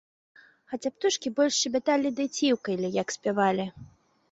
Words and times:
Хаця 0.71 0.91
птушкі 0.95 1.33
больш 1.41 1.53
шчабяталі 1.59 2.13
ды 2.21 2.27
ціўкалі, 2.39 2.91
як 3.01 3.07
спявалі. 3.19 3.71